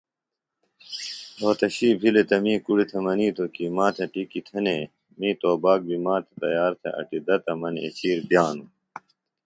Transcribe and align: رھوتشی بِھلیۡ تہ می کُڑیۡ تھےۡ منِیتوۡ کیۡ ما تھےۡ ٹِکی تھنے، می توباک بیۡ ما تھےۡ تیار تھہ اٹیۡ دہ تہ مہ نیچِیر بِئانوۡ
رھوتشی 1.39 1.89
بِھلیۡ 1.99 2.27
تہ 2.29 2.37
می 2.43 2.53
کُڑیۡ 2.63 2.87
تھےۡ 2.89 3.03
منِیتوۡ 3.05 3.51
کیۡ 3.53 3.73
ما 3.75 3.85
تھےۡ 3.95 4.09
ٹِکی 4.13 4.41
تھنے، 4.47 4.77
می 5.17 5.29
توباک 5.39 5.79
بیۡ 5.87 6.01
ما 6.05 6.15
تھےۡ 6.25 6.37
تیار 6.41 6.73
تھہ 6.81 6.89
اٹیۡ 6.99 7.23
دہ 7.25 7.35
تہ 7.45 7.51
مہ 7.59 7.69
نیچِیر 7.75 8.17
بِئانوۡ 8.29 8.69